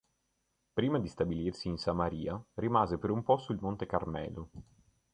[0.73, 4.49] Prima di stabilirsi in Samaria, rimase per un po' sul Monte Carmelo.